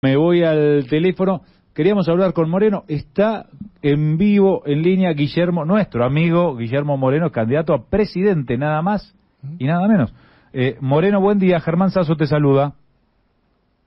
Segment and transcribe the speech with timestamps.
[0.00, 1.40] Me voy al teléfono.
[1.74, 2.84] Queríamos hablar con Moreno.
[2.86, 3.46] Está
[3.82, 9.16] en vivo, en línea, Guillermo, nuestro amigo Guillermo Moreno, candidato a presidente, nada más
[9.58, 10.14] y nada menos.
[10.52, 11.58] Eh, Moreno, buen día.
[11.58, 12.74] Germán Sasso te saluda.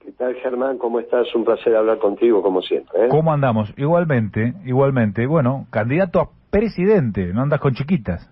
[0.00, 0.76] ¿Qué tal, Germán?
[0.76, 1.34] ¿Cómo estás?
[1.34, 3.06] Un placer hablar contigo, como siempre.
[3.06, 3.08] ¿eh?
[3.08, 3.72] ¿Cómo andamos?
[3.78, 5.26] Igualmente, igualmente.
[5.26, 8.30] Bueno, candidato a presidente, no andas con chiquitas.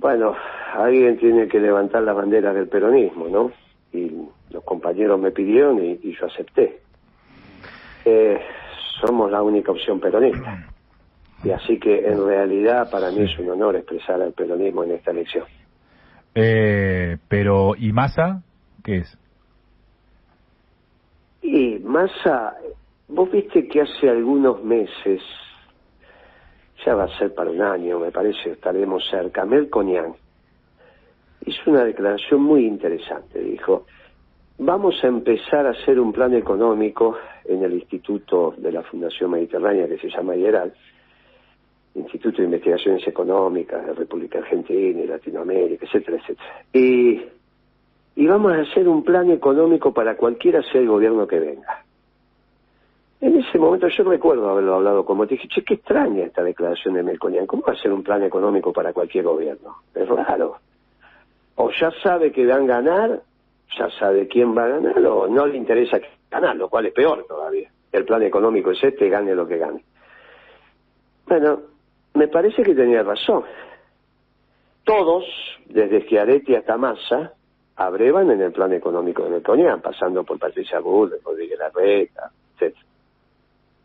[0.00, 0.34] Bueno,
[0.74, 3.52] alguien tiene que levantar la bandera del peronismo, ¿no?
[3.92, 4.10] Y
[4.50, 6.80] los compañeros me pidieron y, y yo acepté.
[8.04, 8.38] Eh,
[9.00, 10.66] somos la única opción peronista.
[11.44, 15.10] Y así que en realidad para mí es un honor expresar al peronismo en esta
[15.10, 15.44] elección.
[16.34, 18.42] Eh, pero, ¿y Massa?
[18.84, 19.18] ¿Qué es?
[21.42, 22.54] Y Massa,
[23.08, 25.20] vos viste que hace algunos meses,
[26.86, 30.14] ya va a ser para un año, me parece, estaremos cerca, Melconian
[31.44, 33.40] hizo una declaración muy interesante.
[33.40, 33.86] Dijo,
[34.58, 39.88] vamos a empezar a hacer un plan económico en el Instituto de la Fundación Mediterránea
[39.88, 40.72] que se llama IERAL,
[41.94, 46.64] Instituto de Investigaciones Económicas de República Argentina y Latinoamérica, etcétera, etcétera.
[46.72, 47.22] Y,
[48.16, 51.84] y vamos a hacer un plan económico para cualquiera sea el gobierno que venga.
[53.20, 56.94] En ese momento yo recuerdo haberlo hablado como te dije, che, qué extraña esta declaración
[56.94, 59.76] de Melconian, ¿cómo va a ser un plan económico para cualquier gobierno?
[59.94, 60.56] Es raro.
[61.80, 63.22] Ya sabe que van a ganar,
[63.78, 65.98] ya sabe quién va a ganar, o no le interesa
[66.30, 67.70] ganar, lo cual es peor todavía.
[67.90, 69.84] El plan económico es este, gane lo que gane.
[71.26, 71.60] Bueno,
[72.14, 73.44] me parece que tenía razón.
[74.84, 75.24] Todos,
[75.66, 77.32] desde Schiaretti hasta Massa,
[77.76, 82.76] abrevan en el plan económico de Melconian, pasando por Patricia Bull, Rodríguez Larreta, etc.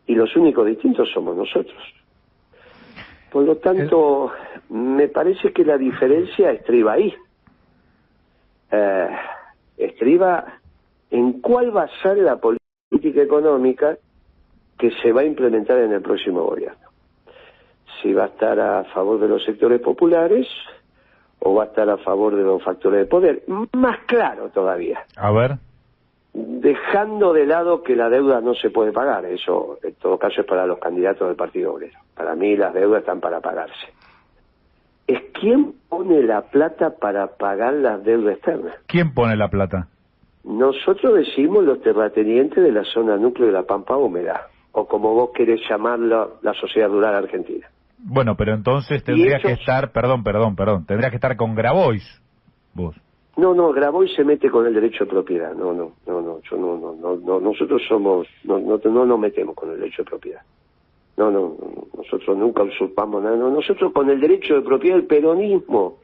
[0.06, 1.78] Y los únicos distintos somos nosotros.
[3.30, 4.32] Por lo tanto,
[4.70, 7.14] me parece que la diferencia estriba ahí.
[8.70, 9.08] Eh,
[9.76, 10.44] estriba
[11.10, 13.96] en cuál va a ser la política económica
[14.78, 16.88] que se va a implementar en el próximo gobierno.
[18.00, 20.46] Si va a estar a favor de los sectores populares
[21.40, 23.42] o va a estar a favor de los factores de poder.
[23.72, 25.04] Más claro todavía.
[25.16, 25.56] A ver.
[26.32, 29.24] Dejando de lado que la deuda no se puede pagar.
[29.24, 31.98] Eso, en todo caso, es para los candidatos del Partido Obrero.
[32.14, 33.88] Para mí las deudas están para pagarse.
[35.08, 38.74] Es quién pone la plata para pagar las deudas externas.
[38.86, 39.88] ¿Quién pone la plata?
[40.44, 45.30] Nosotros decimos los terratenientes de la zona núcleo de la Pampa Húmeda, o como vos
[45.34, 47.66] querés llamarlo, la sociedad rural argentina.
[47.98, 52.04] Bueno, pero entonces tendría que estar, perdón, perdón, perdón, tendría que estar con Grabois,
[52.74, 52.94] vos.
[53.36, 55.54] No, no, Grabois se mete con el derecho de propiedad.
[55.54, 59.54] No, no, no, no, yo no, no, no, nosotros somos, no, no, no nos metemos
[59.54, 60.40] con el derecho de propiedad.
[61.18, 63.36] No, no, no, nosotros nunca usurpamos nada.
[63.36, 65.98] No, nosotros con el derecho de propiedad, el peronismo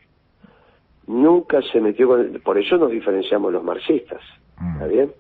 [1.07, 4.21] nunca se metió con el, por eso nos diferenciamos los marxistas,
[4.75, 4.89] ¿está Mm.
[4.91, 5.13] bien?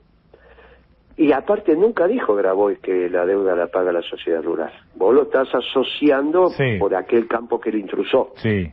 [1.16, 4.72] Y aparte nunca dijo Grabois que la deuda la paga la sociedad rural.
[4.96, 6.76] Vos lo estás asociando Sí.
[6.80, 8.32] por aquel campo que le intrusó.
[8.36, 8.70] Sí,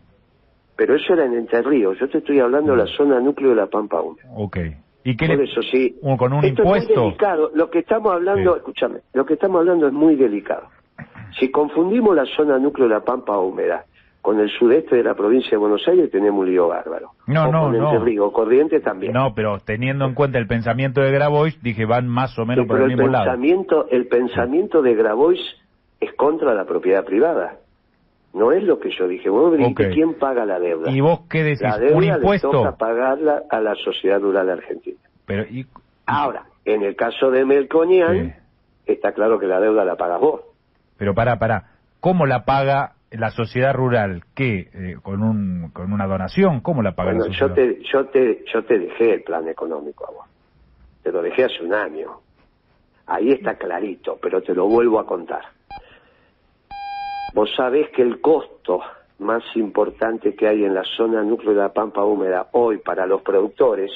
[0.76, 2.00] Pero eso era en Entre Ríos.
[2.00, 4.28] Yo te estoy hablando de la zona núcleo de la Pampa Húmeda.
[4.36, 4.58] ok.
[5.04, 5.44] ¿Y qué Por le...
[5.44, 5.96] eso sí.
[6.18, 7.02] con un Esto es muy impuesto?
[7.02, 7.52] delicado.
[7.54, 8.58] Lo que estamos hablando, Sí.
[8.58, 10.64] escúchame, lo que estamos hablando es muy delicado.
[11.40, 13.86] Si confundimos la zona núcleo de la Pampa Húmeda
[14.22, 17.12] con el sudeste de la provincia de Buenos Aires, tenemos un lío bárbaro.
[17.28, 18.04] No, o no, con no.
[18.04, 19.14] Ríos, Corrientes también.
[19.14, 22.68] No, pero teniendo en cuenta el pensamiento de Grabois, dije van más o menos Sí,
[22.68, 23.26] por pero el el mismo lado.
[23.26, 25.40] pensamiento, el pensamiento de Grabois
[26.00, 27.56] es contra la propiedad privada.
[28.34, 29.30] No es lo que yo dije.
[29.30, 29.90] Vos dijiste.
[29.90, 30.90] ¿quién paga la deuda?
[30.92, 31.62] ¿Y vos qué decís?
[31.64, 32.50] la deuda ¿Un le impuesto?
[32.52, 35.00] toca pagarla a la sociedad rural argentina.
[35.26, 35.66] Pero, ¿y,
[36.06, 38.36] Ahora, en el caso de Melconian,
[38.86, 38.94] Sí.
[38.94, 40.42] está claro que la deuda la pagas vos.
[41.02, 41.64] Pero pará, pará.
[42.00, 44.22] ¿Cómo la paga la sociedad rural?
[44.36, 44.70] ¿Qué?
[44.72, 46.60] Eh, ¿Con un con una donación?
[46.60, 47.56] ¿Cómo la paga Bueno, la yo sociedad?
[47.56, 50.28] te, yo te, yo te dejé el plan económico a vos.
[51.02, 52.20] Te lo dejé hace un año.
[53.08, 55.42] Ahí está clarito, pero te lo vuelvo a contar.
[57.34, 58.82] Vos sabés que el costo
[59.18, 63.24] más importante que hay en la zona núcleo de la Pampa Húmeda hoy para los
[63.24, 63.90] productores,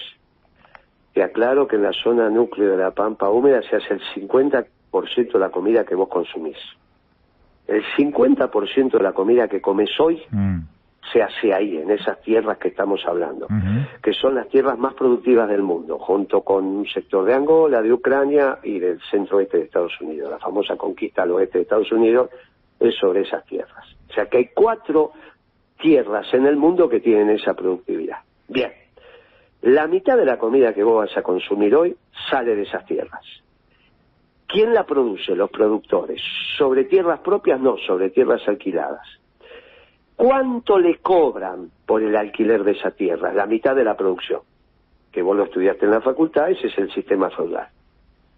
[1.14, 5.34] te aclaro que en la zona núcleo de la Pampa Húmeda se hace el 50%
[5.34, 6.58] de la comida que vos consumís.
[7.68, 10.60] El 50% de la comida que comes hoy Mm,
[11.12, 13.48] se hace ahí, en esas tierras que estamos hablando,
[14.02, 17.94] que son las tierras más productivas del mundo, junto con un sector de Angola, de
[17.94, 20.32] Ucrania y del centro oeste de Estados Unidos.
[20.32, 22.30] La famosa conquista al oeste de Estados Unidos
[22.80, 23.86] es sobre esas tierras.
[24.10, 25.12] O sea que hay cuatro
[25.80, 28.18] tierras en el mundo que tienen esa productividad.
[28.48, 28.72] Bien,
[29.62, 31.96] la mitad de la comida que vos vas a consumir hoy
[32.30, 33.24] sale de esas tierras.
[34.48, 35.36] ¿Quién la produce?
[35.36, 36.22] Los productores.
[36.58, 37.60] ¿Sobre tierras propias?
[37.60, 39.06] No, sobre tierras alquiladas.
[40.16, 43.34] ¿Cuánto le cobran por el alquiler de esa tierra?
[43.34, 44.42] La mitad de la producción.
[45.12, 47.68] Que vos lo estudiaste en la facultad, ese es el sistema feudal.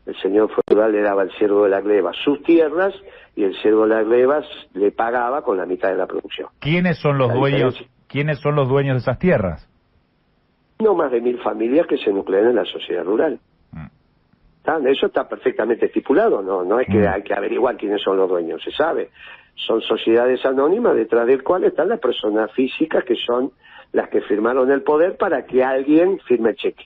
[0.06, 2.94] El señor feudal le daba al siervo de la gleba sus tierras
[3.36, 4.42] y el siervo de la gleba
[4.74, 6.50] le pagaba con la mitad de la producción.
[6.60, 7.74] ¿Quiénes son los La dueños?
[7.74, 9.68] diferencia- ¿Quiénes son los dueños de esas tierras?
[10.80, 13.40] No más de mil familias que se nuclean en la sociedad rural.
[14.68, 14.90] ¿Está?
[14.90, 17.08] Eso está perfectamente estipulado, no, no es que Mm.
[17.08, 19.10] hay que averiguar quiénes son los dueños, se sabe.
[19.56, 23.52] Son sociedades anónimas detrás del cual están las personas físicas que son
[23.94, 26.84] las que firmaron el poder para que alguien firme el cheque.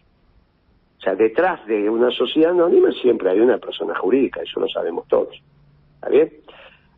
[1.00, 5.08] O sea, detrás de una sociedad anónima siempre hay una persona jurídica, eso lo sabemos
[5.08, 5.34] todos.
[5.96, 6.32] ¿Está bien?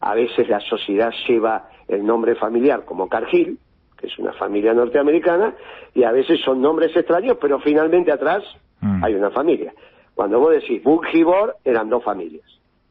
[0.02, 3.58] A veces la sociedad lleva el nombre familiar como Cargill,
[3.98, 5.56] que es una familia norteamericana,
[5.96, 8.44] y a veces son nombres extraños, pero finalmente atrás
[8.82, 9.02] Mm.
[9.02, 9.74] hay una familia.
[10.16, 12.46] Cuando vos decís Bugibor, eran dos familias.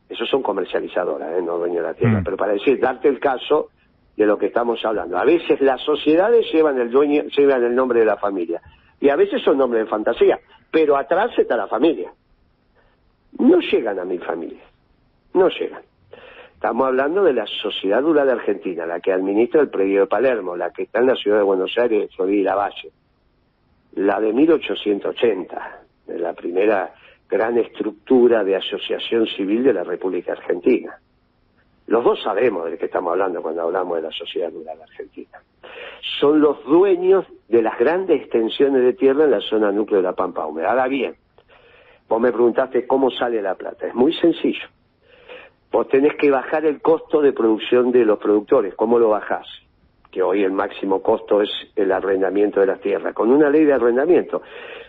[0.09, 1.43] Esos son comercializadoras, ¿eh?
[1.43, 2.21] no dueños de la tierra.
[2.21, 2.25] Mm.
[2.25, 3.71] Pero para decir, darte el caso
[4.17, 5.17] de lo que estamos hablando.
[5.17, 8.61] A veces las sociedades llevan el dueño, llevan el nombre de la familia.
[9.01, 10.39] Y a veces son nombres de fantasía.
[10.71, 12.13] Pero atrás está la familia.
[13.39, 14.63] No llegan a mil familias.
[15.35, 15.83] No llegan.
[16.55, 20.57] Estamos hablando de la Sociedad Rural de Argentina, la que administra el predio de Palermo,
[20.57, 22.93] la que está en la ciudad de Buenos Aires, Florida y la Valle.
[23.95, 26.95] La de 1880, de la primera
[27.33, 30.99] gran estructura de asociación civil de la República Argentina.
[31.87, 35.41] Los dos sabemos de qué estamos hablando cuando hablamos de la Sociedad Rural Argentina.
[36.21, 40.13] Son los dueños de las grandes extensiones de tierra en la zona núcleo de la
[40.13, 40.69] Pampa Húmeda.
[40.69, 41.17] Ahora bien,
[42.07, 43.87] vos me preguntaste cómo sale la plata.
[43.87, 44.67] Es muy sencillo.
[45.71, 48.75] Vos tenés que bajar el costo de producción de los productores.
[48.75, 49.47] ¿Cómo lo bajás?
[50.13, 53.73] Que hoy el máximo costo es el arrendamiento de las tierras, con una ley de
[53.73, 54.43] arrendamiento.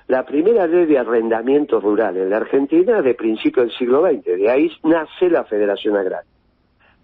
[0.08, 4.26] La primera ley de arrendamiento rural en la Argentina de principio del siglo XX.
[4.26, 6.30] De ahí nace la Federación Agraria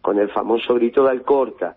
[0.01, 1.75] con el famoso grito de Alcorta.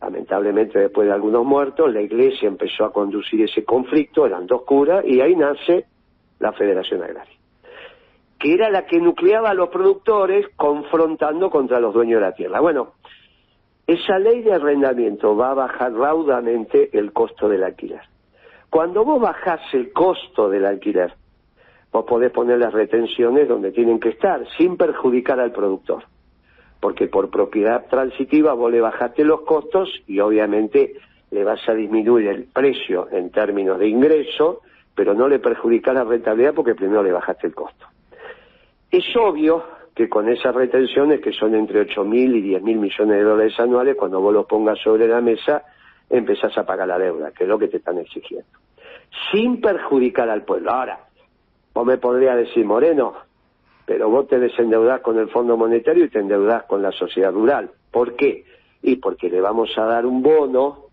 [0.00, 5.04] Lamentablemente, después de algunos muertos, la iglesia empezó a conducir ese conflicto, eran dos curas,
[5.06, 5.86] y ahí nace
[6.38, 7.34] la Federación Agraria,
[8.38, 12.60] que era la que nucleaba a los productores confrontando contra los dueños de la tierra.
[12.60, 12.92] Bueno,
[13.86, 18.02] esa ley de arrendamiento va a bajar raudamente el costo del alquiler.
[18.70, 21.14] Cuando vos bajás el costo del alquiler,
[21.92, 26.04] vos podés poner las retenciones donde tienen que estar, sin perjudicar al productor
[26.80, 30.94] porque por propiedad transitiva vos le bajaste los costos y obviamente
[31.30, 34.60] le vas a disminuir el precio en términos de ingreso,
[34.94, 37.86] pero no le perjudica la rentabilidad porque primero le bajaste el costo.
[38.90, 39.64] Es obvio
[39.96, 43.58] que con esas retenciones, que son entre 8 mil y 10 mil millones de dólares
[43.58, 45.64] anuales, cuando vos los pongas sobre la mesa,
[46.10, 48.46] empezás a pagar la deuda, que es lo que te están exigiendo.
[49.32, 50.70] Sin perjudicar al pueblo.
[50.70, 50.98] Ahora,
[51.72, 53.14] vos me podrías decir, Moreno,
[53.86, 57.70] pero vos te desendeudás con el Fondo Monetario y te endeudás con la sociedad rural.
[57.90, 58.44] ¿Por qué?
[58.82, 60.88] Y porque le vamos a dar un bono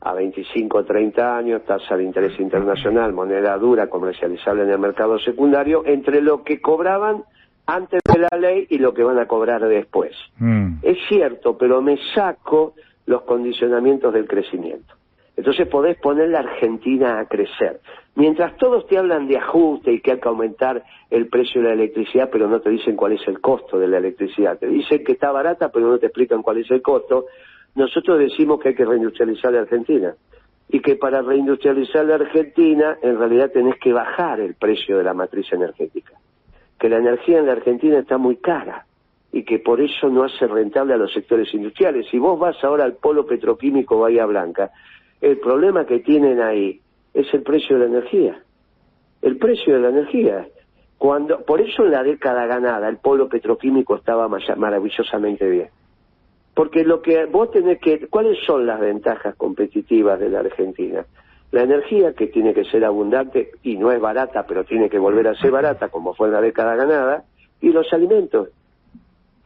[0.00, 5.18] a 25 o 30 años, tasa de interés internacional, moneda dura, comercializable en el mercado
[5.18, 7.24] secundario, entre lo que cobraban
[7.68, 10.16] antes de la ley y lo que van a cobrar después.
[10.38, 10.78] Mm.
[10.80, 12.72] Es cierto, pero me saco
[13.04, 14.94] los condicionamientos del crecimiento.
[15.36, 17.80] Entonces podés poner la Argentina a crecer.
[18.14, 21.74] Mientras todos te hablan de ajuste y que hay que aumentar el precio de la
[21.74, 24.58] electricidad, pero no te dicen cuál es el costo de la electricidad.
[24.58, 27.26] Te dicen que está barata, pero no te explican cuál es el costo.
[27.74, 30.14] Nosotros decimos que hay que reindustrializar la Argentina.
[30.70, 35.14] Y que para reindustrializar la Argentina, en realidad tenés que bajar el precio de la
[35.14, 36.17] matriz energética.
[36.78, 38.86] Que la energía en la Argentina está muy cara
[39.32, 42.06] y que por eso no hace rentable a los sectores industriales.
[42.10, 44.70] Si vos vas ahora al polo petroquímico Bahía Blanca,
[45.20, 46.80] el problema que tienen ahí
[47.12, 48.42] es el precio de la energía.
[49.20, 50.46] El precio de la energía.
[50.96, 55.68] Cuando, por eso en la década ganada el polo petroquímico estaba maravillosamente bien.
[56.54, 58.08] Porque lo que vos tenés que...
[58.08, 61.04] ¿Cuáles son las ventajas competitivas de la Argentina?
[61.50, 65.28] La energía, que tiene que ser abundante y no es barata, pero tiene que volver
[65.28, 67.24] a ser barata, como fue en la década ganada,
[67.60, 68.48] y los alimentos.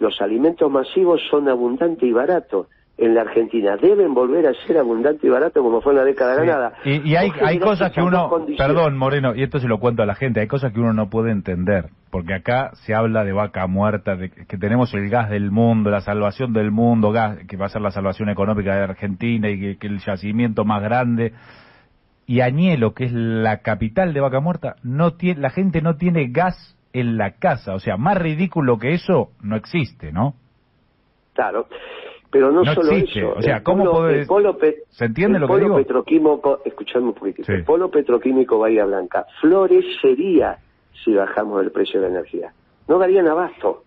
[0.00, 2.66] Los alimentos masivos son abundantes y baratos
[2.98, 3.76] en la Argentina.
[3.76, 6.46] Deben volver a ser abundantes y baratos como fue en la década Sí.
[6.46, 6.72] ganada.
[6.84, 10.06] Y, y hay, hay cosas que uno, perdón Moreno, y esto se lo cuento a
[10.06, 13.66] la gente, hay cosas que uno no puede entender, porque acá se habla de vaca
[13.68, 17.66] muerta, de que tenemos el gas del mundo, la salvación del mundo, gas que va
[17.66, 21.32] a ser la salvación económica de Argentina y que, que el yacimiento más grande.
[22.32, 26.28] Y Añelo, que es la capital de vaca muerta, no tiene, la gente no tiene
[26.30, 26.56] gas
[26.94, 30.32] en la casa, o sea, más ridículo que eso no existe, ¿no?
[31.34, 31.66] Claro.
[32.30, 33.20] Pero no, No solo existe.
[33.20, 33.34] eso.
[33.36, 35.64] O sea, el ¿cómo polo, podés- el polo pe- ¿Se entiende el lo que polo
[35.64, 35.76] digo?
[35.76, 37.52] petroquímico, escuchadme un poquitito, Sí.
[37.52, 40.56] el polo petroquímico Bahía Blanca florecería
[41.04, 42.52] si bajamos el precio de la energía.
[42.88, 43.84] No darían abasto.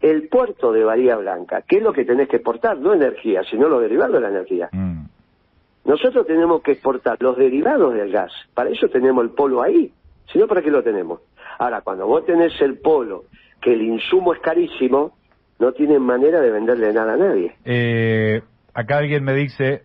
[0.00, 2.78] El puerto de Bahía Blanca, ¿qué es lo que tenés que exportar?
[2.78, 4.68] No energía, sino los derivados de la energía.
[4.72, 4.87] Mm.
[5.88, 8.30] Nosotros tenemos que exportar los derivados del gas.
[8.52, 9.90] Para eso tenemos el polo ahí.
[10.30, 11.20] Si no, ¿para qué lo tenemos?
[11.58, 13.24] Ahora, cuando vos tenés el polo,
[13.62, 15.16] que el insumo es carísimo,
[15.58, 17.56] no tienen manera de venderle nada a nadie.
[17.64, 18.42] Eh,
[18.74, 19.84] acá alguien me dice,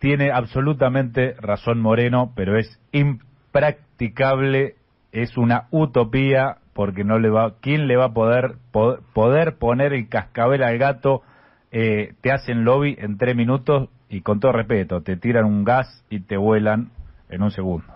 [0.00, 4.74] tiene absolutamente razón Moreno, pero es impracticable,
[5.12, 8.56] es una utopía, porque no le va, ¿quién le va a poder,
[9.14, 11.22] poder poner el cascabel al gato?
[11.72, 16.04] Eh, te hacen lobby en tres minutos y con todo respeto, te tiran un gas
[16.10, 16.90] y te vuelan
[17.28, 17.86] en un segundo.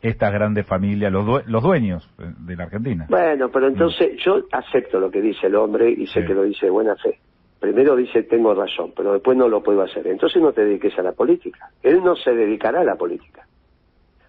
[0.00, 3.06] Estas grandes familias, los, los dueños de la Argentina.
[3.08, 6.66] Bueno, pero entonces yo acepto lo que dice el hombre y sé que lo dice
[6.66, 7.18] de buena fe.
[7.58, 10.06] Primero dice tengo razón, pero después no lo puedo hacer.
[10.06, 11.70] Entonces no te dediques a la política.
[11.82, 13.46] Él no se dedicará a la política.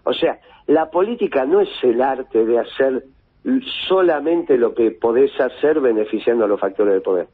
[0.03, 3.03] O sea, la política no es el arte de hacer
[3.87, 7.27] solamente lo que podés hacer beneficiando a los factores del poder.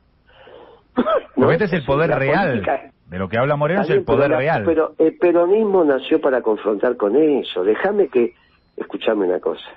[1.38, 2.64] no, este es el poder real.
[3.10, 4.64] De lo que habla Moreno es el poder real.
[4.66, 7.64] Pero el peronismo nació para confrontar con eso.
[7.64, 8.34] Déjame que,
[8.76, 9.70] escuchame una cosa.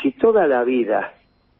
[0.00, 1.12] Si toda la vida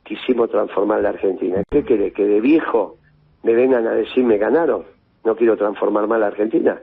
[0.03, 2.13] quisimos transformar la Argentina, ¿qué quiere?
[2.13, 2.97] ¿Que de viejo
[3.43, 4.85] me vengan a decir me ganaron?
[5.25, 6.81] No quiero transformar mal la Argentina.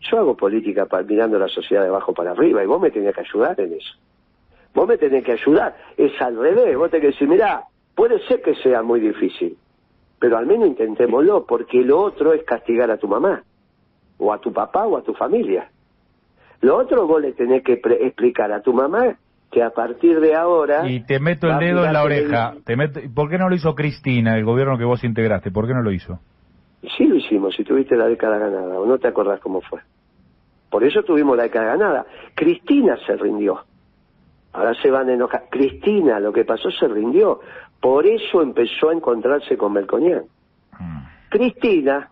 [0.00, 3.14] Yo hago política para, mirando la sociedad de abajo para arriba y vos me tenés
[3.14, 3.94] que ayudar en eso.
[4.74, 5.76] Vos me tenés que ayudar.
[5.96, 6.76] Es al revés.
[6.76, 9.58] Vos tenés que decir, mirá, puede ser que sea muy difícil,
[10.18, 13.42] pero al menos intentémoslo, porque lo otro es castigar a tu mamá
[14.18, 15.70] o a tu papá o a tu familia.
[16.60, 19.16] Lo otro vos le tenés que explicar a tu mamá
[19.50, 20.88] que a partir de ahora...
[20.88, 22.54] Y te meto el dedo en la oreja.
[22.64, 23.00] Te meto...
[23.14, 25.50] ¿Por qué no lo hizo Cristina, el gobierno que vos integraste?
[25.50, 26.18] ¿Por qué no lo hizo?
[26.96, 29.80] Sí lo hicimos, si tuviste la década ganada, o no te acordás cómo fue.
[30.70, 32.06] Por eso tuvimos la década ganada.
[32.34, 33.64] Cristina se rindió.
[34.52, 35.44] Ahora se van a enojar.
[35.50, 37.40] Cristina, lo que pasó, se rindió.
[37.80, 40.24] Por eso empezó a encontrarse con Melconian.
[40.78, 41.02] Mm.
[41.30, 42.10] Cristina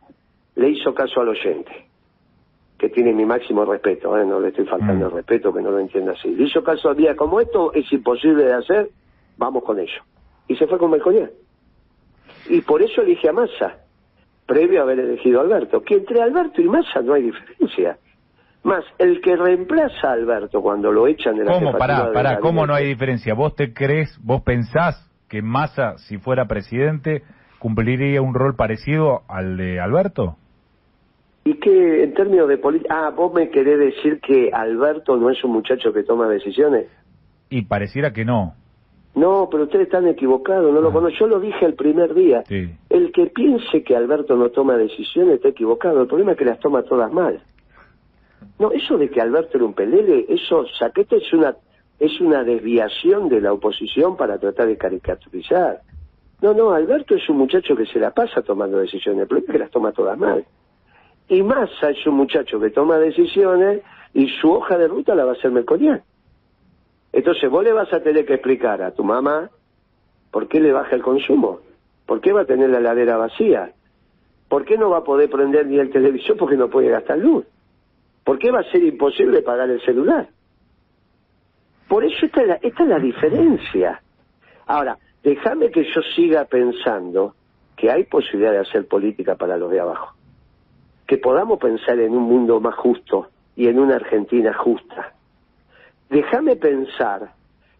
[0.54, 1.85] le hizo caso al oyente
[2.78, 4.26] que tiene mi máximo respeto, ¿eh?
[4.26, 5.16] no le estoy faltando el mm.
[5.16, 6.28] respeto, que no lo entienda así.
[6.34, 8.90] Le hizo caso al día, como esto es imposible de hacer,
[9.38, 10.02] vamos con ello.
[10.48, 11.30] Y se fue con Melconian.
[12.48, 13.78] Y por eso elige a Massa,
[14.46, 15.82] previo a haber elegido a Alberto.
[15.82, 17.98] Que entre Alberto y Massa no hay diferencia.
[18.62, 21.72] Más, el que reemplaza a Alberto cuando lo echan de la ¿Cómo?
[21.78, 23.34] Pará, pará, ¿cómo no hay diferencia?
[23.34, 27.22] ¿Vos te crees, vos pensás que Massa, si fuera presidente,
[27.58, 30.36] cumpliría un rol parecido al de Alberto?
[31.46, 33.06] Y que en términos de política...
[33.06, 36.88] Ah, vos me querés decir que Alberto no es un muchacho que toma decisiones.
[37.48, 38.54] Y pareciera que no.
[39.14, 40.92] No, pero ustedes están equivocados, no lo ah.
[40.92, 41.20] conozco.
[41.20, 42.42] Yo lo dije el primer día.
[42.90, 46.02] El que piense que Alberto no toma decisiones está equivocado.
[46.02, 47.40] El problema es que las toma todas mal.
[48.58, 51.54] No, eso de que Alberto era un pelele, eso, saquete es una,
[52.00, 55.80] es una desviación de la oposición para tratar de caricaturizar.
[56.42, 59.22] No, no, Alberto es un muchacho que se la pasa tomando decisiones.
[59.22, 60.44] El problema es que las toma todas mal.
[61.28, 63.82] Y Massa es un muchacho que toma decisiones
[64.14, 66.02] y su hoja de ruta la va a hacer Melconian.
[67.12, 69.50] Entonces vos le vas a tener que explicar a tu mamá
[70.30, 71.60] por qué le baja el consumo,
[72.04, 73.72] por qué va a tener la heladera vacía,
[74.48, 77.44] por qué no va a poder prender ni el televisor porque no puede gastar luz,
[78.22, 80.28] por qué va a ser imposible pagar el celular.
[81.88, 84.02] Por eso esta es la, esta es la diferencia.
[84.66, 87.34] Ahora, déjame que yo siga pensando
[87.76, 90.15] que hay posibilidad de hacer política para los de abajo
[91.06, 95.14] que podamos pensar en un mundo más justo y en una Argentina justa.
[96.10, 97.32] Déjame pensar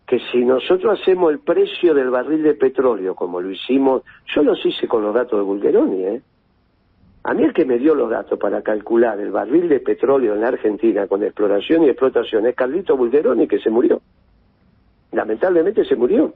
[0.07, 4.03] que si nosotros hacemos el precio del barril de petróleo, como lo hicimos,
[4.35, 6.23] yo los hice con los datos de Bulgeroni, ¿eh?
[7.25, 10.43] A mí el que me dio los datos para calcular el barril de petróleo en
[10.43, 14.01] la Argentina con exploración y explotación es Carlito Bulgeroni, que se murió.
[15.11, 16.35] Lamentablemente se murió.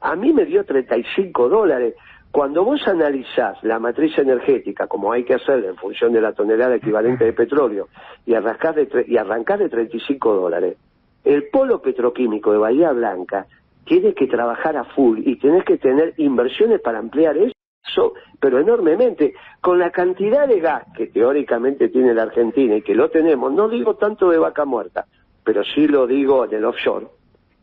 [0.00, 1.94] A mí me dio 35 dólares.
[2.30, 6.76] Cuando vos analizás la matriz energética, como hay que hacer en función de la tonelada
[6.76, 7.88] equivalente de petróleo,
[8.26, 10.76] y arrancás de, y arrancás de 35 dólares,
[11.24, 13.46] el polo petroquímico de Bahía Blanca
[13.84, 19.34] tiene que trabajar a full y tenés que tener inversiones para ampliar eso, pero enormemente.
[19.60, 23.68] Con la cantidad de gas que teóricamente tiene la Argentina y que lo tenemos, no
[23.68, 25.06] digo tanto de vaca muerta,
[25.42, 27.06] pero sí lo digo en el offshore,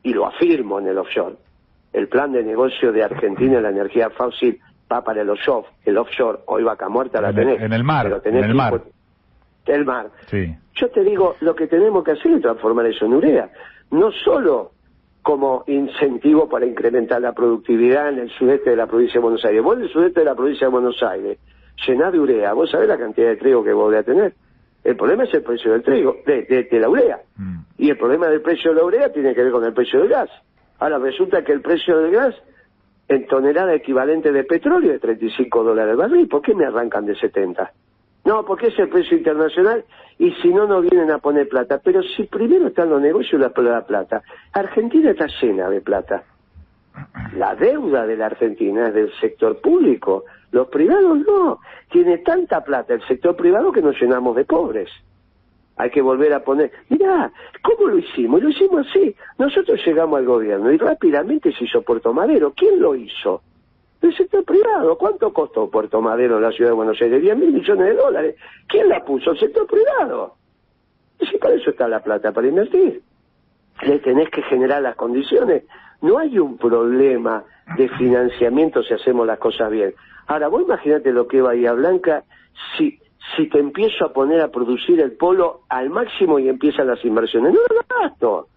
[0.01, 1.35] y lo afirmo en el offshore
[1.93, 4.59] el plan de negocio de Argentina en la energía fósil
[4.91, 7.61] va para el offshore, el offshore, hoy vaca muerta la tenés.
[7.61, 8.81] En el mar, en el mar.
[9.65, 10.09] El mar.
[10.75, 13.49] Yo te digo, lo que tenemos que hacer es transformar eso en urea.
[13.91, 14.71] No solo
[15.21, 19.63] como incentivo para incrementar la productividad en el sudeste de la provincia de Buenos Aires.
[19.63, 21.39] Vos en el sudeste de la provincia de Buenos Aires,
[21.87, 24.33] llenás de urea, vos sabés la cantidad de trigo que vos a tener.
[24.83, 27.21] El problema es el precio del trigo, de, la urea.
[27.37, 27.59] Mm.
[27.77, 30.09] Y el problema del precio de la urea tiene que ver con el precio del
[30.09, 30.29] gas.
[30.79, 32.35] Ahora resulta que el precio del gas
[33.07, 36.27] en tonelada equivalente de petróleo es 35 dólares el barril.
[36.27, 37.71] ¿Por qué me arrancan de 70?
[38.25, 39.83] No, porque es el precio internacional
[40.17, 41.79] y si no, no vienen a poner plata.
[41.83, 44.23] Pero si primero están los negocios la, la plata.
[44.53, 46.23] Argentina está llena de plata.
[47.35, 50.23] La deuda de la Argentina es del sector público.
[50.51, 51.59] Los privados no.
[51.91, 54.89] Tiene tanta plata el sector privado que nos llenamos de pobres.
[55.77, 56.71] Hay que volver a poner.
[56.89, 57.31] Mirá,
[57.63, 58.41] ¿cómo lo hicimos?
[58.41, 59.15] Lo hicimos así.
[59.39, 62.53] Nosotros llegamos al gobierno y rápidamente se hizo Puerto Madero.
[62.55, 63.41] ¿Quién lo hizo?
[64.01, 64.97] El sector privado.
[64.97, 67.21] ¿Cuánto costó Puerto Madero la ciudad de Buenos Aires?
[67.21, 68.35] 10 mil millones de dólares.
[68.67, 69.31] ¿Quién la puso?
[69.31, 70.35] El sector privado.
[71.19, 73.01] Y si para eso está la plata, para invertir.
[73.81, 75.63] Le tenés que generar las condiciones.
[76.01, 77.43] No hay un problema
[77.77, 79.95] de financiamiento si hacemos las cosas bien.
[80.27, 82.23] Ahora, vos imaginate lo que Bahía Blanca
[82.77, 82.99] si
[83.35, 87.53] si te empiezo a poner a producir el polo al máximo y empiezan las inversiones.
[87.53, 88.47] No lo gasto.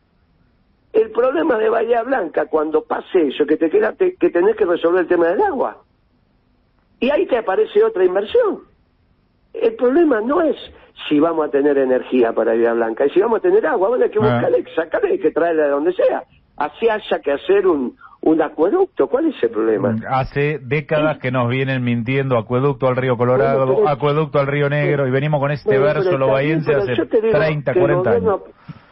[0.92, 5.02] El problema de Bahía Blanca, cuando pase eso, que te queda, que tenés que resolver
[5.02, 5.83] el tema del agua.
[7.00, 8.62] Y ahí te aparece otra inversión.
[9.52, 10.56] El problema no es
[11.09, 14.04] si vamos a tener energía para Bahía Blanca, y si vamos a tener agua, bueno,
[14.04, 14.23] hay que ah.
[14.23, 16.25] buscarle, sacarle, que traerla de donde sea.
[16.56, 19.06] Así haya que hacer un, un acueducto.
[19.06, 19.95] ¿Cuál es el problema?
[20.09, 25.12] Hace décadas que nos vienen mintiendo acueducto al río Colorado, acueducto al río Negro, y
[25.12, 28.40] venimos con este verso lobayense hace 30, 40 años.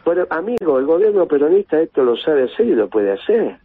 [0.05, 3.57] Pero, amigo, el gobierno peronista esto lo sabe hacer y lo puede hacer.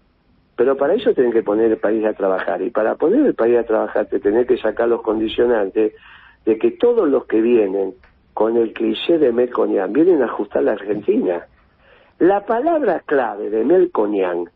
[0.57, 2.61] Pero para eso tienen que poner el país a trabajar.
[2.63, 5.93] Y para poner el país a trabajar, te tenés que sacar los condicionantes
[6.47, 7.95] de que todos los que vienen
[8.35, 11.47] con el cliché de Melconian vienen a ajustar la Argentina.
[12.19, 14.51] La palabra clave de Melconian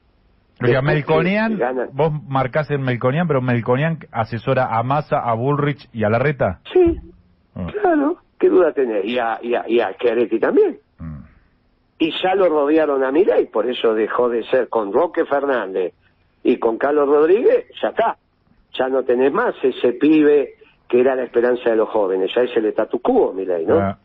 [0.59, 1.59] pero Melconian,
[1.93, 6.61] vos marcás en Melconian, pero Melconian asesora a Massa, a Bullrich y a Larreta.
[6.73, 7.01] Sí,
[7.57, 7.67] ah.
[7.73, 9.05] claro, qué duda tenés.
[9.05, 9.97] Y a, y a, y a
[10.41, 10.79] también.
[10.99, 11.23] Mm.
[11.99, 15.95] Y ya lo rodearon a y por eso dejó de ser con Roque Fernández
[16.43, 18.17] y con Carlos Rodríguez, ya está.
[18.79, 20.55] Ya no tenés más ese pibe
[20.89, 23.79] que era la esperanza de los jóvenes, ya es el statu quo, Milei, ¿no?
[23.79, 23.99] Ah.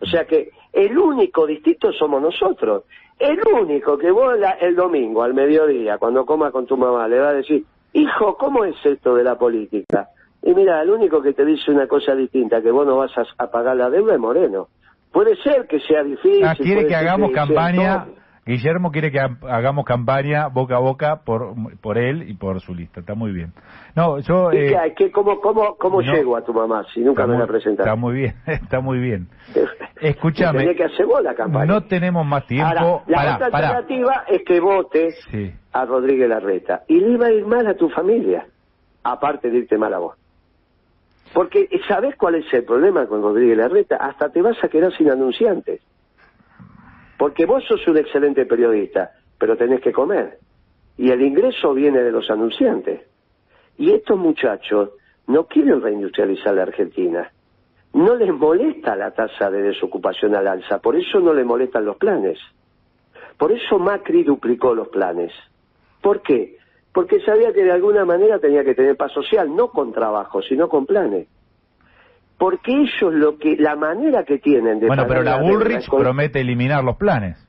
[0.00, 2.84] O sea que el único distinto somos nosotros.
[3.18, 7.30] El único que vos el domingo al mediodía, cuando comas con tu mamá, le va
[7.30, 10.08] a decir, hijo, ¿cómo es esto de la política?
[10.42, 13.46] Y mira, el único que te dice una cosa distinta, que vos no vas a,
[13.48, 14.68] pagar la deuda es Moreno.
[15.10, 16.44] Puede ser que sea difícil.
[16.44, 18.06] Ah, quiere que hagamos campaña
[18.46, 23.00] Guillermo quiere que hagamos campaña boca a boca por, por él y por su lista.
[23.00, 23.52] Está muy bien.
[23.96, 24.52] No, yo.
[24.52, 27.82] Eh, ¿Cómo, cómo, cómo llego a tu mamá si nunca me la presentaste?
[27.90, 29.28] Está muy bien, está muy bien.
[30.00, 30.60] Escúchame.
[30.60, 31.66] Tenía que hacer vos la campaña.
[31.66, 33.02] No tenemos más tiempo.
[33.08, 35.16] la otra alternativa es que votes
[35.72, 36.82] a Rodríguez Larreta.
[36.86, 38.46] Y le iba a ir mal a tu familia,
[39.02, 40.16] aparte de irte mal a vos.
[41.34, 43.96] Porque, ¿sabés cuál es el problema con Rodríguez Larreta?
[43.96, 45.80] Hasta te vas a quedar sin anunciantes.
[47.18, 50.38] Porque vos sos un excelente periodista, pero tenés que comer.
[50.98, 53.02] Y el ingreso viene de los anunciantes.
[53.78, 54.90] Y estos muchachos
[55.26, 57.30] no quieren reindustrializar la Argentina.
[57.94, 61.96] No les molesta la tasa de desocupación al alza, por eso no les molestan los
[61.96, 62.38] planes.
[63.38, 65.32] Por eso Macri duplicó los planes.
[66.02, 66.56] ¿Por qué?
[66.92, 70.68] Porque sabía que de alguna manera tenía que tener paz social, no con trabajo, sino
[70.68, 71.28] con planes
[72.38, 76.84] porque ellos lo que la manera que tienen de bueno pero la Bullrich promete eliminar
[76.84, 77.42] los planes.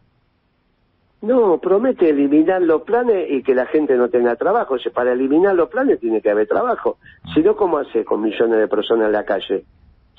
[1.22, 4.76] No promete eliminar los planes y que la gente no tenga trabajo.
[4.76, 7.00] O para eliminar los planes tiene que haber trabajo.
[7.34, 9.66] Si no cómo hace con millones de personas en la calle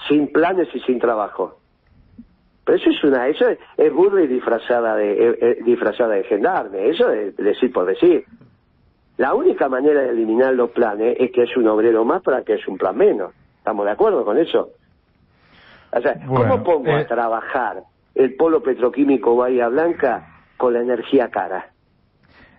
[0.08, 1.60] sin planes y sin trabajo.
[2.64, 6.90] Pero eso es una eso es, es disfrazada de disfrazada de gendarme.
[6.90, 8.24] Eso es decir por decir.
[9.16, 12.54] La única manera de eliminar los planes es que es un obrero más para que
[12.54, 13.32] es un plan menos
[13.68, 14.70] ¿Estamos de acuerdo con eso?
[15.92, 17.82] O sea, ¿cómo pongo a eh, trabajar
[18.14, 20.26] el polo petroquímico Bahía Blanca
[20.56, 21.66] con la energía cara?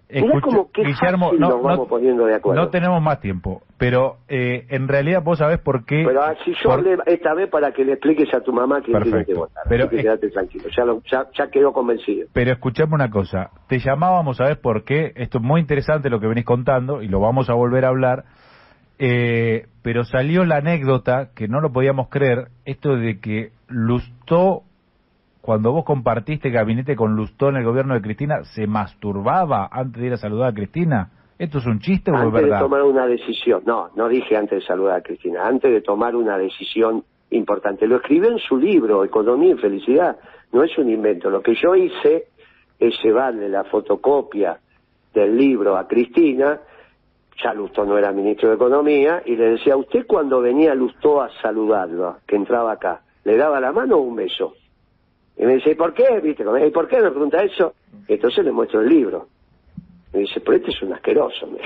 [0.08, 2.62] Mira como que Guillermo, no, nos vamos poniendo de acuerdo.
[2.62, 6.04] No tenemos más tiempo, pero eh, en realidad vos sabés por qué...
[6.06, 9.26] Pero si yo hablé esta vez para que le expliques a tu mamá que tiene
[9.26, 9.64] que votar.
[9.68, 10.66] Pero quédate tranquilo,
[11.12, 12.28] ya, ya, quedó convencido.
[12.34, 15.12] Pero escuchame una cosa, te llamábamos, ¿sabés por qué?
[15.16, 18.26] Esto es muy interesante lo que venís contando y lo vamos a volver a hablar
[19.00, 24.62] eh, pero salió la anécdota, que no lo podíamos creer, esto de que Lustó,
[25.42, 30.08] cuando vos compartiste gabinete con Lustó en el gobierno de Cristina, se masturbaba antes de
[30.10, 31.10] ir a saludar a Cristina.
[31.40, 32.36] ¿Esto es un chiste o es verdad?
[32.36, 35.82] Antes de tomar una decisión, no, no dije antes de saludar a Cristina, antes de
[35.82, 37.88] tomar una decisión importante.
[37.88, 40.18] Lo escribió en su libro, Economía y Felicidad,
[40.54, 41.32] no es un invento.
[41.32, 42.26] Lo que yo hice
[42.78, 44.60] es llevarle la fotocopia
[45.16, 46.60] del libro a Cristina
[47.44, 51.30] ya Lustó no era ministro de Economía, y le decía, ¿usted cuando venía Lustó a
[51.42, 54.56] saludarlo, que entraba acá, le daba la mano o un beso?
[55.38, 56.20] Y me dice, ¿y por qué?
[56.22, 56.44] ¿Viste?
[56.66, 57.74] ¿Y por qué me pregunta eso?
[58.08, 59.28] Entonces le muestro el libro.
[60.12, 61.48] Me dice, pero este es un asqueroso.
[61.48, 61.60] Me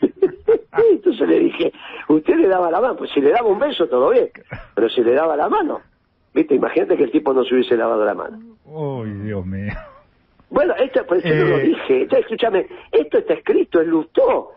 [0.92, 1.72] Entonces le dije,
[2.08, 2.96] ¿usted le daba la mano?
[2.96, 4.28] Pues si le daba un beso, todo bien.
[4.74, 5.80] Pero si le daba la mano,
[6.34, 6.54] ¿viste?
[6.54, 8.38] Imagínate que el tipo no se hubiese lavado la mano.
[8.66, 9.72] Uy, Dios mío.
[10.50, 11.62] Bueno, esto, por eso no lo Eh.
[11.68, 12.08] dije.
[12.10, 14.50] Escúchame, esto está escrito en Lustó.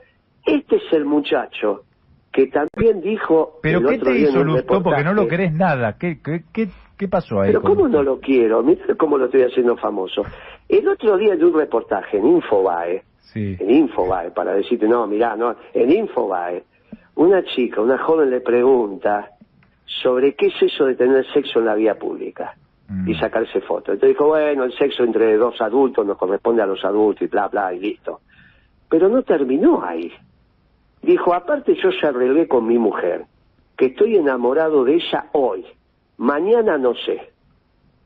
[0.46, 1.84] Este es el muchacho
[2.32, 3.60] que también dijo.
[3.62, 4.82] ¿Pero el qué otro te día hizo Lustó?
[4.84, 5.98] Porque no lo querés nada.
[5.98, 7.50] ¿Qué, qué, qué, qué pasó ahí?
[7.50, 8.64] Pero ¿cómo no lo quiero?
[8.64, 10.24] Mira cómo lo estoy haciendo famoso.
[10.68, 13.56] El otro día de un reportaje en Infobae, Sí.
[13.60, 16.64] en Infobae, para decirte, no, mirá, no, en Infobae,
[17.16, 19.30] una chica, una joven le pregunta
[19.86, 22.56] sobre qué es eso de tener sexo en la vía pública
[22.90, 23.08] Mm.
[23.10, 23.94] y sacarse fotos.
[23.96, 27.48] Entonces dijo, bueno, el sexo entre dos adultos nos corresponde a los adultos y bla,
[27.48, 28.20] bla, y listo.
[28.90, 30.12] Pero no terminó ahí.
[31.04, 33.26] Dijo, aparte yo ya arreglé con mi mujer,
[33.78, 35.66] que estoy enamorado de ella hoy,
[36.18, 37.30] mañana no sé.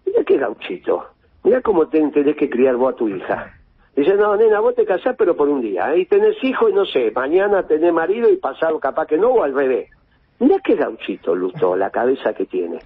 [0.03, 1.05] Mira qué gauchito,
[1.43, 3.53] mira cómo te tenés que criar vos a tu hija.
[3.95, 5.99] Dice, no, nena, vos te casás pero por un día, ¿eh?
[5.99, 9.43] y tenés hijo y no sé, mañana tenés marido y pasado capaz que no, o
[9.43, 9.91] al revés.
[10.39, 12.79] Mira qué gauchito, Lusto, la cabeza que tiene.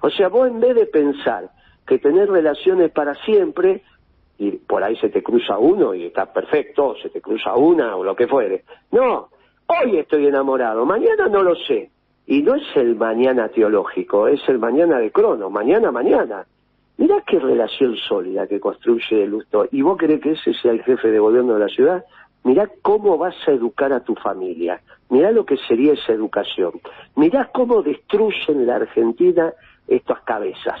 [0.00, 1.50] O sea, vos en vez de pensar
[1.86, 3.82] que tener relaciones para siempre,
[4.38, 8.02] y por ahí se te cruza uno y está perfecto, se te cruza una o
[8.04, 8.64] lo que fuere.
[8.90, 9.28] No,
[9.82, 11.90] hoy estoy enamorado, mañana no lo sé.
[12.26, 16.44] Y no es el mañana teológico, es el mañana de crono, mañana, mañana.
[16.96, 19.66] Mirá qué relación sólida que construye Lusto.
[19.72, 22.04] ¿Y vos querés que ese sea el jefe de gobierno de la ciudad?
[22.44, 24.80] Mirá cómo vas a educar a tu familia.
[25.08, 26.72] Mirá lo que sería esa educación.
[27.16, 29.52] Mirá cómo destruyen la Argentina
[29.88, 30.78] estas cabezas.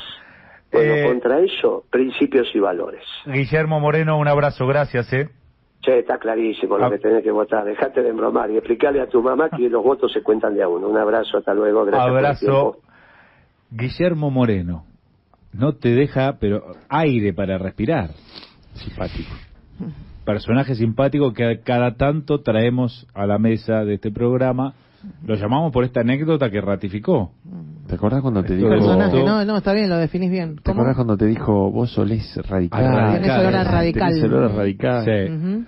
[0.72, 3.02] Bueno, Eh, contra eso, principios y valores.
[3.26, 5.28] Guillermo Moreno, un abrazo, gracias, ¿eh?
[5.82, 6.90] Che, está clarísimo lo Ah.
[6.90, 7.64] que tenés que votar.
[7.64, 10.68] Dejate de embromar y explicarle a tu mamá que los votos se cuentan de a
[10.68, 10.88] uno.
[10.88, 11.84] Un abrazo, hasta luego.
[11.86, 12.76] Gracias por el Abrazo.
[13.70, 14.84] Guillermo Moreno,
[15.52, 18.10] no te deja, pero aire para respirar.
[18.74, 19.30] Simpático.
[20.24, 24.74] Personaje simpático que cada tanto traemos a la mesa de este programa.
[25.26, 27.32] Lo llamamos por esta anécdota que ratificó.
[27.86, 28.68] ¿Te acordás cuando te dijo...
[28.68, 30.56] Personaje, no, no, está bien, lo definís bien.
[30.62, 32.84] ¿Te acordás cuando te dijo, vos solés radical?
[32.86, 34.08] Ah, Tenés radical.
[34.12, 35.04] Tenés olor a radical.
[35.04, 35.32] Sí.
[35.32, 35.64] Ujú.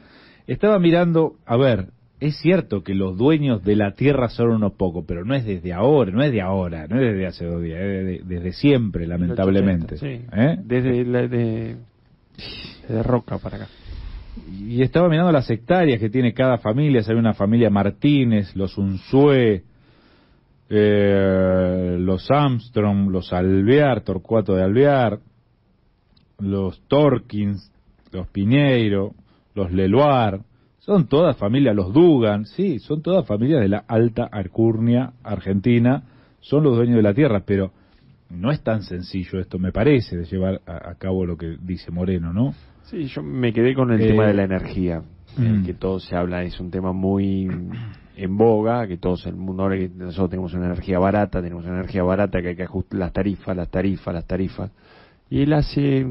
[0.47, 1.89] Estaba mirando, a ver,
[2.21, 5.73] es cierto que los dueños de la tierra son unos pocos, pero no es desde
[5.73, 9.07] ahora, no es de ahora, no es desde hace dos días, es de- desde siempre,
[9.07, 9.97] lamentablemente.
[9.97, 10.25] Sí.
[10.33, 10.59] ¿Eh?
[10.65, 11.77] Desde, la, de,
[12.89, 13.67] de Roca para acá.
[14.51, 19.63] Y estaba mirando las hectáreas que tiene cada familia, hay una familia Martínez, los Unzué,
[20.71, 25.19] eh, los Armstrong, los Alvear, Torcuato de Alvear,
[26.39, 27.71] los Torkins,
[28.11, 29.13] los Piñeiro,
[29.55, 30.41] los Leluar,
[30.79, 36.05] son todas familias, los Dugan, sí, son todas familias de la alta Arcurnia argentina,
[36.41, 37.71] son los dueños de la tierra, pero
[38.31, 41.91] no es tan sencillo esto, me parece, de llevar a, a cabo lo que dice
[41.91, 42.55] Moreno, ¿no?
[42.85, 45.03] Sí, yo me quedé con el Eh, tema de la energía,
[45.37, 45.65] mm.
[45.65, 47.49] que todo se habla, es un tema muy
[48.17, 51.77] en boga, que todos el mundo ahora que nosotros tenemos una energía barata, tenemos una
[51.77, 54.71] energía barata que hay que ajustar las tarifas, las tarifas, las tarifas.
[55.31, 56.05] Y él hace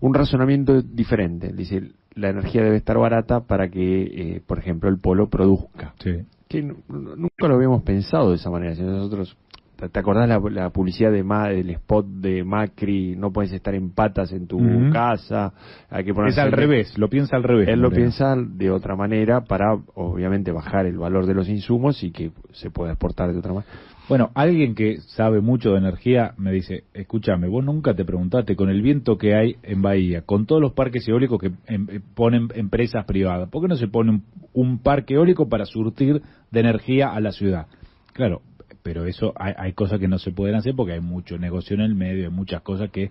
[0.00, 1.52] un razonamiento diferente.
[1.52, 4.04] Dice, la energía debe estar barata para que,
[4.36, 5.94] eh, por ejemplo, el polo produzca.
[5.98, 6.12] Sí.
[6.48, 8.74] Que nu- nu- nunca lo habíamos pensado de esa manera.
[8.74, 9.36] Si nosotros,
[9.76, 13.14] ¿te acordás la, la publicidad de Ma, del spot de Macri?
[13.16, 14.58] No puedes estar en patas en tu
[14.90, 15.52] casa.
[15.90, 17.68] Hay que ponerse Es al revés, lo piensa al revés.
[17.68, 22.10] Él lo piensa de otra manera para, obviamente, bajar el valor de los insumos y
[22.10, 23.72] que se pueda exportar de otra manera.
[24.08, 28.70] Bueno, alguien que sabe mucho de energía me dice, escúchame, vos nunca te preguntaste con
[28.70, 32.48] el viento que hay en Bahía, con todos los parques eólicos que em- eh, ponen
[32.54, 37.08] empresas privadas, ¿por qué no se pone un, un parque eólico para surtir de energía
[37.08, 37.66] a la ciudad?
[38.12, 38.42] Claro,
[38.86, 41.80] pero eso hay, hay cosas que no se pueden hacer porque hay mucho negocio en
[41.80, 43.10] el medio, hay muchas cosas que,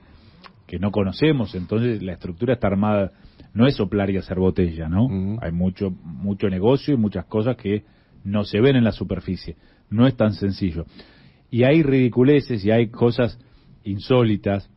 [0.68, 3.12] que no conocemos, entonces la estructura está armada,
[3.54, 5.38] no es soplar y hacer botella, ¿no?
[5.42, 7.84] Hay mucho, mucho negocio y muchas cosas que
[8.24, 9.58] no se ven en la superficie.
[9.90, 10.86] No es tan sencillo.
[11.52, 13.38] Y hay ridiculeces y hay cosas
[13.84, 14.72] insólitas,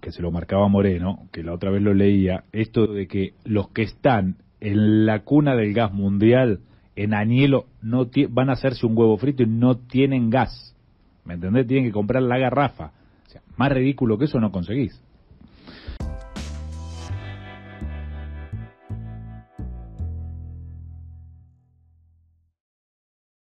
[0.00, 3.70] que se lo marcaba Moreno, que la otra vez lo leía, esto de que los
[3.70, 6.60] que están en la cuna del gas mundial,
[6.96, 10.74] en Añelo, no van a hacerse un huevo frito y no tienen gas.
[11.24, 11.66] ¿Me entendés?
[11.66, 12.92] Tienen que comprar la garrafa.
[13.26, 15.00] O sea, más ridículo que eso no conseguís.